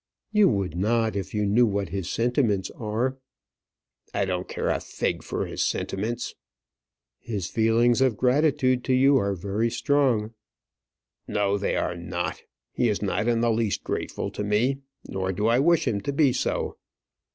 [0.31, 3.19] "You would not if you knew what his sentiments are."
[4.15, 6.33] "I don't care a fig for his sentiments."
[7.19, 10.33] "His feelings of gratitude to you are very strong."
[11.27, 12.41] "No, they are not.
[12.73, 16.11] He is not in the least grateful to me, nor do I wish him to
[16.11, 16.77] be so.